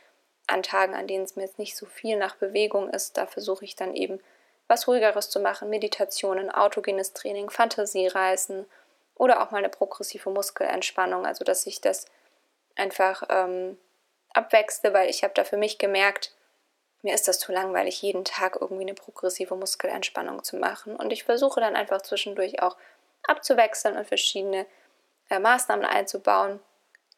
an 0.48 0.64
Tagen, 0.64 0.96
an 0.96 1.08
denen 1.08 1.24
es 1.24 1.36
mir 1.36 1.44
jetzt 1.44 1.60
nicht 1.60 1.78
so 1.78 1.86
viel 1.86 2.18
nach 2.18 2.36
Bewegung 2.36 2.90
ist, 2.90 3.18
da 3.18 3.26
versuche 3.26 3.66
ich 3.66 3.76
dann 3.76 3.96
eben 3.96 4.20
was 4.68 4.88
ruhigeres 4.88 5.30
zu 5.30 5.40
machen, 5.40 5.70
Meditationen, 5.70 6.52
autogenes 6.52 7.14
Training, 7.14 7.50
Fantasiereisen 7.50 8.66
oder 9.16 9.42
auch 9.42 9.52
mal 9.52 9.60
eine 9.60 9.70
progressive 9.70 10.30
Muskelentspannung, 10.30 11.26
also 11.26 11.44
dass 11.46 11.66
ich 11.68 11.80
das 11.80 12.06
einfach 12.76 13.24
ähm, 13.30 13.78
abwechsle, 14.38 14.94
weil 14.94 15.10
ich 15.10 15.24
habe 15.24 15.34
da 15.34 15.44
für 15.44 15.58
mich 15.58 15.78
gemerkt, 15.78 16.34
mir 17.02 17.14
ist 17.14 17.28
das 17.28 17.40
zu 17.40 17.52
langweilig, 17.52 18.02
jeden 18.02 18.26
Tag 18.26 18.58
irgendwie 18.60 18.84
eine 18.84 18.94
progressive 18.94 19.56
Muskelentspannung 19.56 20.44
zu 20.44 20.58
machen. 20.58 20.96
Und 20.96 21.12
ich 21.12 21.24
versuche 21.24 21.60
dann 21.60 21.76
einfach 21.76 22.02
zwischendurch 22.02 22.62
auch 22.62 22.76
abzuwechseln 23.28 23.98
und 23.98 24.08
verschiedene 24.08 24.66
äh, 25.30 25.40
Maßnahmen 25.40 25.86
einzubauen, 25.86 26.60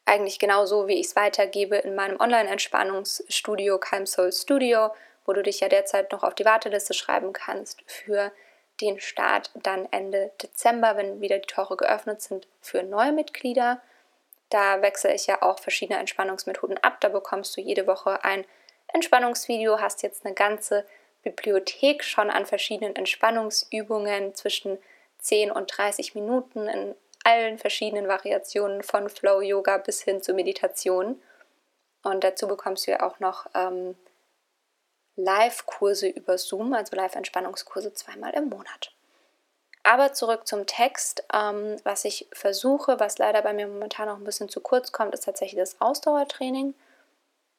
eigentlich 0.04 0.38
genauso, 0.38 0.88
wie 0.88 0.98
ich 0.98 1.06
es 1.06 1.16
weitergebe 1.16 1.76
in 1.76 1.94
meinem 1.94 2.18
Online-Entspannungsstudio 2.18 3.78
Calm 3.78 4.06
Soul 4.06 4.32
Studio, 4.32 4.90
wo 5.24 5.32
du 5.32 5.42
dich 5.42 5.60
ja 5.60 5.68
derzeit 5.68 6.10
noch 6.10 6.24
auf 6.24 6.34
die 6.34 6.44
Warteliste 6.44 6.94
schreiben 6.94 7.32
kannst 7.32 7.82
für 7.86 8.32
den 8.80 8.98
Start 8.98 9.50
dann 9.54 9.86
Ende 9.92 10.32
Dezember, 10.42 10.96
wenn 10.96 11.20
wieder 11.20 11.38
die 11.38 11.46
Tore 11.46 11.76
geöffnet 11.76 12.22
sind 12.22 12.48
für 12.60 12.82
neue 12.82 13.12
Mitglieder. 13.12 13.80
Da 14.50 14.82
wechsle 14.82 15.14
ich 15.14 15.26
ja 15.26 15.42
auch 15.42 15.60
verschiedene 15.60 15.98
Entspannungsmethoden 15.98 16.78
ab. 16.78 17.00
Da 17.00 17.08
bekommst 17.08 17.56
du 17.56 17.60
jede 17.60 17.86
Woche 17.86 18.24
ein 18.24 18.44
Entspannungsvideo, 18.88 19.80
hast 19.80 20.02
jetzt 20.02 20.26
eine 20.26 20.34
ganze 20.34 20.84
Bibliothek 21.22 22.02
schon 22.02 22.30
an 22.30 22.46
verschiedenen 22.46 22.96
Entspannungsübungen 22.96 24.34
zwischen 24.34 24.78
10 25.18 25.52
und 25.52 25.66
30 25.76 26.14
Minuten 26.14 26.66
in 26.66 26.94
allen 27.24 27.58
verschiedenen 27.58 28.08
Variationen 28.08 28.82
von 28.82 29.08
Flow 29.08 29.40
Yoga 29.40 29.78
bis 29.78 30.02
hin 30.02 30.22
zu 30.22 30.34
Meditation. 30.34 31.22
Und 32.02 32.24
dazu 32.24 32.48
bekommst 32.48 32.86
du 32.86 32.92
ja 32.92 33.02
auch 33.06 33.20
noch 33.20 33.46
ähm, 33.54 33.94
Live-Kurse 35.16 36.08
über 36.08 36.38
Zoom, 36.38 36.72
also 36.72 36.96
Live-Entspannungskurse 36.96 37.92
zweimal 37.92 38.32
im 38.34 38.48
Monat. 38.48 38.92
Aber 39.82 40.12
zurück 40.12 40.46
zum 40.46 40.66
Text. 40.66 41.24
Ähm, 41.32 41.76
was 41.84 42.04
ich 42.04 42.28
versuche, 42.32 43.00
was 43.00 43.18
leider 43.18 43.42
bei 43.42 43.52
mir 43.52 43.66
momentan 43.66 44.08
noch 44.08 44.16
ein 44.16 44.24
bisschen 44.24 44.48
zu 44.48 44.60
kurz 44.60 44.92
kommt, 44.92 45.14
ist 45.14 45.24
tatsächlich 45.24 45.58
das 45.58 45.80
Ausdauertraining. 45.80 46.74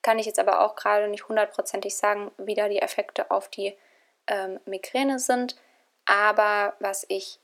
Kann 0.02 0.20
ich 0.20 0.26
jetzt 0.26 0.40
aber 0.40 0.62
auch 0.62 0.76
gerade 0.76 1.08
nicht 1.08 1.28
hundertprozentig 1.28 1.96
sagen, 1.96 2.32
wie 2.38 2.56
da 2.56 2.68
die 2.68 2.82
Effekte 2.82 3.32
auf 3.32 3.50
die 3.50 3.76
ähm, 4.28 4.60
Migräne 4.66 5.20
sind. 5.20 5.56
Aber 6.06 6.74
was 6.80 7.06
ich 7.08 7.40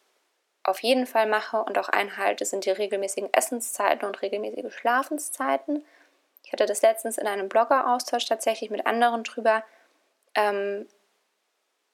auf 0.63 0.84
jeden 0.84 1.07
Fall 1.07 1.27
mache 1.27 1.57
und 1.63 1.77
auch 1.77 1.89
einhalte, 1.89 2.46
sind 2.46 2.65
die 2.65 2.72
regelmäßigen 2.72 3.34
Essenszeiten 3.34 4.07
und 4.07 4.22
regelmäßige 4.22 4.74
Schlafenszeiten. 4.74 5.86
Ich 6.43 6.51
hatte 6.51 6.65
das 6.65 6.81
letztens 6.81 7.17
in 7.17 7.27
einem 7.27 7.50
Blogger-Austausch 7.50 8.25
tatsächlich 8.25 8.69
mit 8.69 8.86
anderen 8.86 9.24
drüber 9.24 9.63
ähm, 10.36 10.88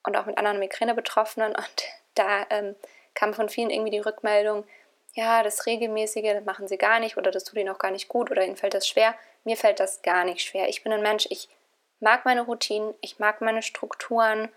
und 0.05 0.17
auch 0.17 0.25
mit 0.25 0.37
anderen 0.37 0.59
Migräne-Betroffenen. 0.59 1.55
Und 1.55 1.83
da 2.15 2.46
ähm, 2.50 2.75
kam 3.13 3.34
von 3.34 3.50
vielen 3.50 3.70
irgendwie 3.70 3.91
die 3.91 4.00
Rückmeldung, 4.00 4.65
ja, 5.13 5.43
das 5.43 5.65
Regelmäßige, 5.65 6.34
das 6.34 6.46
machen 6.46 6.67
sie 6.67 6.77
gar 6.77 7.00
nicht 7.00 7.17
oder 7.17 7.29
das 7.29 7.43
tut 7.43 7.60
ihnen 7.60 7.70
auch 7.70 7.77
gar 7.77 7.91
nicht 7.91 8.08
gut 8.08 8.32
oder 8.32 8.43
ihnen 8.43 8.55
fällt 8.55 8.74
das 8.74 8.88
schwer. 8.88 9.13
Mir 9.43 9.58
fällt 9.58 9.79
das 9.79 10.01
gar 10.01 10.24
nicht 10.24 10.41
schwer. 10.41 10.70
Ich 10.70 10.84
bin 10.84 10.91
ein 10.91 11.03
Mensch, 11.03 11.27
ich 11.29 11.50
mag 12.00 12.25
meine 12.25 12.41
Routinen, 12.41 12.96
ich 13.01 13.20
mag 13.20 13.41
meine 13.41 13.62
Strukturen 13.62 14.50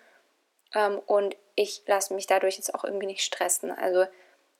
ähm, 0.74 0.98
und 1.06 1.36
ich 1.54 1.82
lasse 1.86 2.14
mich 2.14 2.26
dadurch 2.26 2.56
jetzt 2.56 2.74
auch 2.74 2.84
irgendwie 2.84 3.06
nicht 3.06 3.22
stressen. 3.22 3.70
Also 3.70 4.06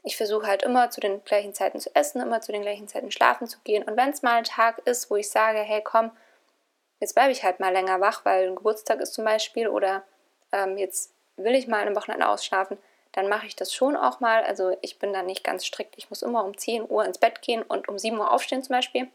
ich 0.03 0.17
versuche 0.17 0.47
halt 0.47 0.63
immer 0.63 0.91
zu 0.91 1.01
den 1.01 1.25
gleichen 1.25 1.55
Zeiten 1.55 1.81
zu 1.81 1.95
essen, 1.95 2.21
immer 2.21 2.41
zu 2.41 2.53
den 2.53 2.63
gleichen 2.63 2.89
Zeiten 2.89 3.11
schlafen 3.11 3.49
zu 3.49 3.59
gehen. 3.65 3.83
Und 3.83 3.97
wenn 3.97 4.11
es 4.11 4.23
mal 4.23 4.37
ein 4.37 4.45
Tag 4.45 4.79
ist, 4.87 5.11
wo 5.11 5.17
ich 5.17 5.31
sage, 5.31 5.59
hey 5.59 5.81
komm, 5.83 6.11
jetzt 7.01 7.15
bleibe 7.15 7.33
ich 7.33 7.43
halt 7.43 7.59
mal 7.59 7.73
länger 7.73 8.01
wach, 8.01 8.25
weil 8.25 8.49
ein 8.49 8.57
Geburtstag 8.57 9.01
ist 9.01 9.15
zum 9.15 9.25
Beispiel 9.25 9.69
oder 9.69 10.05
ähm, 10.53 10.79
jetzt 10.79 11.13
will 11.37 11.55
ich 11.55 11.69
mal 11.69 11.81
eine 11.81 11.97
Wochenende 11.97 12.29
ausschlafen, 12.29 12.79
dann 13.13 13.29
mache 13.29 13.47
ich 13.47 13.57
das 13.57 13.73
schon 13.73 13.97
auch 13.97 14.21
mal. 14.21 14.45
Also 14.45 14.77
ich 14.83 14.99
bin 14.99 15.13
da 15.13 15.23
nicht 15.23 15.43
ganz 15.43 15.65
strikt. 15.65 15.95
Ich 15.97 16.11
muss 16.11 16.23
immer 16.23 16.45
um 16.45 16.57
10 16.57 16.91
Uhr 16.91 17.05
ins 17.05 17.19
Bett 17.19 17.41
gehen 17.43 17.63
und 17.63 17.89
um 17.89 17.99
7 17.99 18.19
Uhr 18.19 18.31
aufstehen 18.31 18.63
zum 18.63 18.75
Beispiel. 18.75 19.09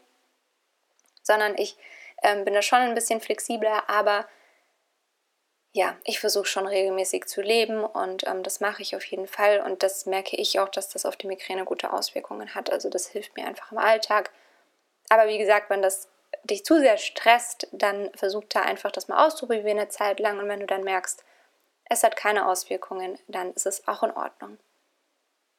Sondern 1.22 1.56
ich 1.56 1.76
ähm, 2.22 2.44
bin 2.44 2.54
da 2.54 2.62
schon 2.62 2.80
ein 2.80 2.94
bisschen 2.94 3.20
flexibler, 3.20 3.88
aber 3.88 4.26
ja, 5.74 5.96
ich 6.04 6.20
versuche 6.20 6.44
schon 6.44 6.66
regelmäßig 6.66 7.26
zu 7.26 7.40
leben 7.40 7.82
und 7.82 8.26
ähm, 8.26 8.42
das 8.42 8.60
mache 8.60 8.82
ich 8.82 8.94
auf 8.94 9.04
jeden 9.04 9.26
Fall. 9.26 9.60
Und 9.60 9.82
das 9.82 10.04
merke 10.04 10.36
ich 10.36 10.58
auch, 10.60 10.68
dass 10.68 10.90
das 10.90 11.06
auf 11.06 11.16
die 11.16 11.26
Migräne 11.26 11.64
gute 11.64 11.92
Auswirkungen 11.92 12.54
hat. 12.54 12.70
Also 12.70 12.90
das 12.90 13.06
hilft 13.06 13.36
mir 13.36 13.46
einfach 13.46 13.72
im 13.72 13.78
Alltag. 13.78 14.30
Aber 15.08 15.28
wie 15.28 15.38
gesagt, 15.38 15.70
wenn 15.70 15.80
das 15.80 16.08
dich 16.44 16.64
zu 16.64 16.78
sehr 16.78 16.98
stresst, 16.98 17.68
dann 17.72 18.10
versuch 18.14 18.44
da 18.48 18.62
einfach 18.62 18.90
das 18.90 19.08
mal 19.08 19.26
auszuprobieren 19.26 19.78
eine 19.78 19.88
Zeit 19.88 20.20
lang. 20.20 20.38
Und 20.38 20.48
wenn 20.48 20.60
du 20.60 20.66
dann 20.66 20.84
merkst, 20.84 21.24
es 21.92 22.02
hat 22.02 22.16
keine 22.16 22.46
Auswirkungen, 22.48 23.18
dann 23.28 23.52
ist 23.52 23.66
es 23.66 23.86
auch 23.86 24.02
in 24.02 24.10
Ordnung. 24.10 24.58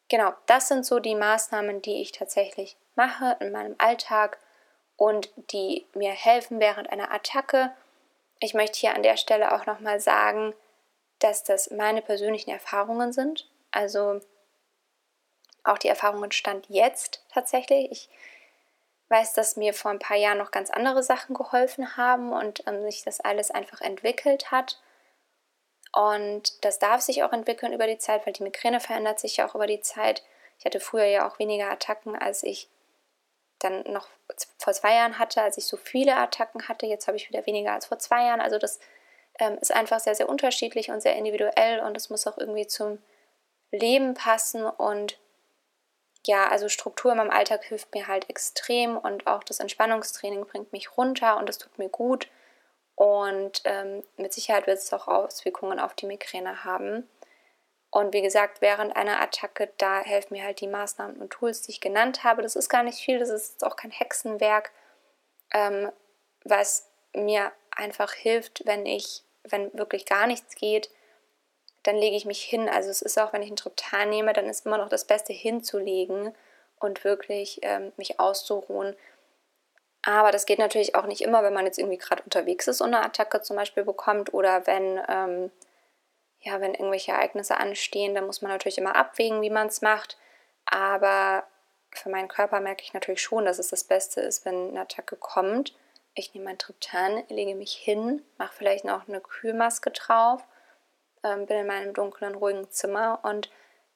Genau, 0.10 0.34
das 0.48 0.68
sind 0.68 0.86
so 0.86 1.00
die 1.00 1.16
Maßnahmen, 1.16 1.82
die 1.82 2.02
ich 2.02 2.12
tatsächlich 2.12 2.76
mache 2.96 3.38
in 3.40 3.52
meinem 3.52 3.76
Alltag 3.78 4.40
und 4.98 5.30
die 5.52 5.86
mir 5.94 6.12
helfen 6.12 6.60
während 6.60 6.90
einer 6.90 7.12
Attacke. 7.12 7.72
Ich 8.40 8.54
möchte 8.54 8.80
hier 8.80 8.96
an 8.96 9.04
der 9.04 9.18
Stelle 9.18 9.54
auch 9.54 9.66
nochmal 9.66 10.00
sagen, 10.00 10.54
dass 11.20 11.44
das 11.44 11.70
meine 11.72 12.02
persönlichen 12.02 12.50
Erfahrungen 12.50 13.14
sind. 13.14 13.48
Also 13.72 14.20
auch 15.64 15.78
die 15.78 15.88
Erfahrungen 15.88 16.32
stand 16.32 16.68
jetzt 16.68 17.24
tatsächlich. 17.32 17.92
Ich 17.92 18.10
weiß, 19.10 19.34
dass 19.34 19.56
mir 19.56 19.74
vor 19.74 19.92
ein 19.92 20.00
paar 20.00 20.18
Jahren 20.18 20.40
noch 20.40 20.52
ganz 20.52 20.72
andere 20.72 21.04
Sachen 21.04 21.36
geholfen 21.36 21.96
haben 21.96 22.34
und 22.34 22.64
ähm, 22.68 22.82
sich 22.84 23.04
das 23.04 23.20
alles 23.20 23.52
einfach 23.52 23.82
entwickelt 23.82 24.52
hat. 24.52 24.83
Und 25.94 26.66
das 26.66 26.80
darf 26.80 27.02
sich 27.02 27.24
auch 27.24 27.34
entwickeln 27.34 27.72
über 27.72 27.88
die 27.88 28.00
Zeit, 28.00 28.26
weil 28.26 28.34
die 28.34 28.44
Migräne 28.44 28.80
verändert 28.80 29.20
sich 29.20 29.38
ja 29.38 29.48
auch 29.48 29.56
über 29.56 29.68
die 29.68 29.82
Zeit. 29.82 30.24
Ich 30.60 30.66
hatte 30.66 30.80
früher 30.80 31.06
ja 31.06 31.28
auch 31.28 31.40
weniger 31.40 31.70
Attacken, 31.70 32.16
als 32.16 32.44
ich 32.44 32.68
dann 33.60 33.84
noch 33.92 34.08
vor 34.58 34.74
zwei 34.74 34.96
Jahren 34.96 35.20
hatte, 35.20 35.42
als 35.42 35.58
ich 35.58 35.66
so 35.66 35.78
viele 35.78 36.18
Attacken 36.18 36.68
hatte. 36.68 36.86
Jetzt 36.86 37.08
habe 37.08 37.18
ich 37.18 37.30
wieder 37.30 37.46
weniger 37.46 37.74
als 37.74 37.86
vor 37.86 38.00
zwei 38.00 38.26
Jahren. 38.26 38.42
Also 38.42 38.58
das 38.58 38.80
ähm, 39.40 39.58
ist 39.62 39.74
einfach 39.74 40.00
sehr, 40.00 40.16
sehr 40.16 40.30
unterschiedlich 40.30 40.90
und 40.90 41.02
sehr 41.02 41.16
individuell 41.16 41.80
und 41.80 41.96
es 41.96 42.10
muss 42.10 42.28
auch 42.28 42.38
irgendwie 42.38 42.68
zum 42.68 43.00
Leben 43.72 44.16
passen. 44.16 44.66
Und 44.66 45.20
ja, 46.26 46.48
also 46.48 46.70
Struktur 46.70 47.12
in 47.12 47.18
meinem 47.18 47.30
Alltag 47.30 47.64
hilft 47.66 47.94
mir 47.94 48.08
halt 48.08 48.30
extrem 48.30 48.98
und 48.98 49.28
auch 49.28 49.44
das 49.44 49.60
Entspannungstraining 49.60 50.46
bringt 50.46 50.72
mich 50.72 50.98
runter 50.98 51.38
und 51.38 51.50
es 51.50 51.58
tut 51.58 51.78
mir 51.78 51.90
gut. 51.90 52.28
Und 52.96 53.62
ähm, 53.66 54.04
mit 54.18 54.34
Sicherheit 54.34 54.68
wird 54.68 54.78
es 54.78 54.94
auch 54.94 55.08
Auswirkungen 55.08 55.80
auf 55.80 55.94
die 55.94 56.06
Migräne 56.06 56.64
haben. 56.64 57.10
Und 57.90 58.14
wie 58.14 58.22
gesagt, 58.22 58.62
während 58.62 58.96
einer 58.96 59.22
Attacke, 59.22 59.72
da 59.78 60.02
helfen 60.02 60.34
mir 60.34 60.44
halt 60.44 60.62
die 60.62 60.68
Maßnahmen 60.68 61.18
und 61.18 61.30
Tools, 61.30 61.62
die 61.62 61.72
ich 61.72 61.82
genannt 61.82 62.24
habe. 62.24 62.42
Das 62.42 62.56
ist 62.56 62.70
gar 62.70 62.84
nicht 62.84 63.00
viel, 63.00 63.20
das 63.20 63.30
ist 63.30 63.64
auch 63.64 63.76
kein 63.76 63.92
Hexenwerk, 63.92 64.72
ähm, 65.54 65.92
was 66.44 66.90
mir 67.14 67.52
einfach 67.72 68.14
hilft, 68.14 68.66
wenn 68.66 68.86
ich, 68.86 69.24
wenn 69.44 69.74
wirklich 69.74 70.06
gar 70.06 70.28
nichts 70.28 70.56
geht, 70.56 70.90
dann 71.84 71.96
lege 71.96 72.16
ich 72.16 72.26
mich 72.26 72.44
hin. 72.44 72.70
Also 72.70 72.90
es 72.90 73.02
ist 73.02 73.20
auch, 73.20 73.34
wenn 73.34 73.44
ich 73.44 73.50
einen 73.50 73.58
Triptan 73.58 74.10
nehme, 74.10 74.34
dann 74.34 74.48
ist 74.48 74.66
immer 74.66 74.78
noch 74.78 74.90
das 74.90 75.06
Beste 75.06 75.34
hinzulegen 75.34 76.34
und 76.80 77.04
wirklich 77.04 77.60
ähm, 77.62 77.92
mich 77.98 78.20
auszuruhen 78.20 78.96
aber 80.04 80.32
das 80.32 80.46
geht 80.46 80.60
natürlich 80.60 80.96
auch 80.96 81.06
nicht 81.06 81.22
immer, 81.22 81.44
wenn 81.44 81.54
man 81.54 81.66
jetzt 81.66 81.80
irgendwie 81.80 81.98
gerade 81.98 82.22
unterwegs 82.24 82.68
ist 82.68 82.82
und 82.82 82.94
eine 82.94 83.04
Attacke 83.04 83.42
zum 83.42 83.56
Beispiel 83.56 83.84
bekommt 83.84 84.34
oder 84.34 84.68
wenn, 84.68 85.02
ähm, 85.08 85.52
ja, 86.42 86.60
wenn 86.60 86.74
irgendwelche 86.74 87.14
Ereignisse 87.14 87.58
anstehen, 87.58 88.14
dann 88.14 88.26
muss 88.26 88.42
man 88.42 88.52
natürlich 88.52 88.78
immer 88.78 88.98
abwägen, 88.98 89.42
wie 89.42 89.50
man 89.50 89.68
es 89.68 89.82
macht. 89.82 90.18
Aber 90.66 91.46
für 91.92 92.10
meinen 92.10 92.28
Körper 92.28 92.60
merke 92.60 92.84
ich 92.84 92.94
natürlich 92.94 93.22
schon, 93.22 93.46
dass 93.46 93.60
es 93.60 93.70
das 93.70 93.86
Beste 93.86 94.20
ist, 94.20 94.44
wenn 94.46 94.72
eine 94.72 94.82
Attacke 94.82 95.16
kommt. 95.16 95.74
Ich 96.16 96.34
nehme 96.34 96.46
mein 96.46 96.58
Triptan, 96.58 97.24
lege 97.30 97.56
mich 97.56 97.74
hin, 97.74 98.24
mache 98.38 98.54
vielleicht 98.54 98.84
noch 98.84 99.08
eine 99.08 99.22
Kühlmaske 99.22 99.92
drauf, 99.92 100.44
ähm, 101.24 101.46
bin 101.46 101.60
in 101.60 101.68
meinem 101.68 101.94
dunklen, 101.94 102.36
ruhigen 102.36 102.70
Zimmer 102.72 103.20
und 103.24 103.50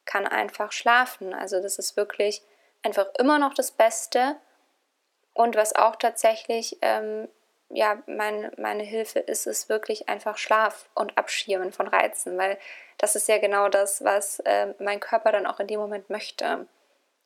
kann 0.05 0.25
einfach 0.25 0.71
schlafen. 0.71 1.33
Also 1.33 1.61
das 1.61 1.77
ist 1.79 1.97
wirklich 1.97 2.43
einfach 2.81 3.07
immer 3.19 3.39
noch 3.39 3.53
das 3.53 3.71
Beste 3.71 4.37
und 5.37 5.55
was 5.55 5.75
auch 5.75 5.95
tatsächlich 5.95 6.77
ähm, 6.81 7.27
ja, 7.69 8.01
mein, 8.07 8.51
meine 8.57 8.83
Hilfe 8.83 9.19
ist, 9.19 9.45
ist 9.45 9.69
wirklich 9.69 10.09
einfach 10.09 10.37
Schlaf 10.37 10.89
und 10.95 11.17
Abschirmen 11.17 11.71
von 11.71 11.87
Reizen, 11.87 12.37
weil 12.37 12.57
das 12.97 13.15
ist 13.15 13.27
ja 13.27 13.37
genau 13.37 13.69
das, 13.69 14.03
was 14.03 14.39
äh, 14.41 14.73
mein 14.79 14.99
Körper 14.99 15.31
dann 15.31 15.45
auch 15.45 15.59
in 15.59 15.67
dem 15.67 15.79
Moment 15.79 16.09
möchte. 16.09 16.65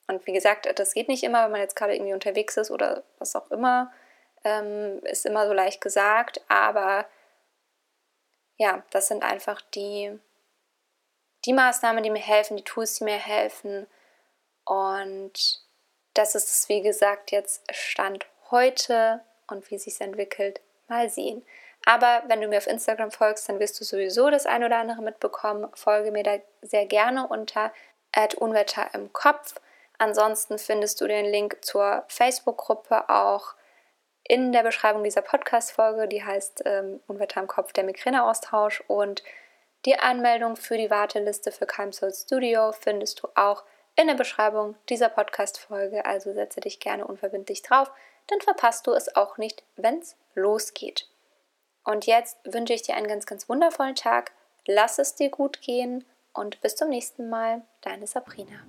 Und 0.08 0.26
wie 0.28 0.34
gesagt, 0.34 0.68
das 0.78 0.94
geht 0.94 1.08
nicht 1.08 1.24
immer, 1.24 1.46
wenn 1.46 1.52
man 1.52 1.62
jetzt 1.62 1.76
gerade 1.76 1.96
irgendwie 1.96 2.14
unterwegs 2.14 2.58
ist 2.58 2.70
oder 2.70 3.04
was 3.20 3.36
auch 3.36 3.50
immer, 3.50 3.94
ähm, 4.44 5.00
ist 5.04 5.26
immer 5.26 5.48
so 5.48 5.54
leicht 5.54 5.80
gesagt, 5.80 6.42
aber 6.50 7.06
ja, 8.58 8.84
das 8.90 9.08
sind 9.08 9.24
einfach 9.24 9.62
die, 9.74 10.20
die 11.46 11.54
Maßnahmen, 11.54 12.04
die 12.04 12.10
mir 12.10 12.20
helfen, 12.20 12.58
die 12.58 12.64
Tools, 12.64 12.96
die 12.96 13.06
mir 13.06 13.18
helfen. 13.18 13.88
Und 14.66 15.62
das 16.14 16.36
ist 16.36 16.52
es, 16.52 16.70
wie 16.70 16.82
gesagt, 16.82 17.32
jetzt 17.32 17.64
Stand 17.72 18.26
heute 18.50 19.22
und 19.48 19.70
wie 19.72 19.78
sich 19.78 20.00
entwickelt, 20.02 20.62
mal 20.88 21.10
sehen. 21.10 21.44
Aber 21.86 22.24
wenn 22.28 22.42
du 22.42 22.48
mir 22.48 22.58
auf 22.58 22.68
Instagram 22.68 23.12
folgst, 23.12 23.50
dann 23.50 23.60
wirst 23.60 23.80
du 23.80 23.84
sowieso 23.84 24.30
das 24.30 24.46
ein 24.46 24.64
oder 24.64 24.78
andere 24.78 25.02
mitbekommen. 25.02 25.70
Folge 25.74 26.12
mir 26.12 26.24
da 26.24 26.38
sehr 26.62 26.86
gerne 26.86 27.28
unter 27.28 27.72
Unwetter 28.38 28.90
im 28.94 29.12
Kopf. 29.14 29.56
Ansonsten 29.98 30.58
findest 30.58 31.00
du 31.02 31.08
den 31.08 31.26
Link 31.26 31.64
zur 31.64 32.04
Facebook-Gruppe 32.08 33.10
auch 33.10 33.56
in 34.24 34.52
der 34.52 34.64
Beschreibung 34.64 35.04
dieser 35.04 35.22
Podcast-Folge. 35.22 36.08
Die 36.08 36.24
heißt 36.24 36.64
ähm, 36.66 37.00
Unwetter 37.08 37.42
im 37.42 37.48
Kopf, 37.48 37.74
der 37.74 37.84
Migräneaustausch. 37.84 38.84
Und 38.88 39.24
die 39.86 39.98
Anmeldung 39.98 40.56
für 40.56 40.78
die 40.78 40.90
Warteliste 40.90 41.52
für 41.52 41.66
Calm 41.66 41.94
Soul 41.94 42.14
Studio 42.14 42.72
findest 42.72 43.24
du 43.24 43.30
auch 43.36 43.64
in 43.96 44.08
der 44.08 44.16
Beschreibung 44.16 44.76
dieser 44.90 45.10
Podcast-Folge, 45.10 46.06
also 46.06 46.34
setze 46.34 46.62
dich 46.62 46.80
gerne 46.80 47.06
unverbindlich 47.06 47.62
drauf, 47.62 47.92
dann 48.28 48.42
verpasst 48.42 48.88
du 48.88 48.94
es 48.94 49.16
auch 49.16 49.38
nicht, 49.38 49.64
wenn 49.76 50.00
es 50.00 50.16
losgeht. 50.36 51.08
Und 51.84 52.06
jetzt 52.06 52.38
wünsche 52.44 52.74
ich 52.74 52.84
dir 52.84 52.96
einen 52.96 53.08
ganz, 53.08 53.26
ganz 53.26 53.50
wundervollen 53.50 53.96
Tag. 53.96 54.32
Lass 54.66 55.00
es 55.00 55.16
dir 55.16 55.30
gut 55.30 55.62
gehen 55.62 56.06
und 56.34 56.62
bis 56.62 56.76
zum 56.76 56.90
nächsten 56.90 57.30
Mal. 57.30 57.64
Deine 57.82 58.08
Sabrina. 58.08 58.62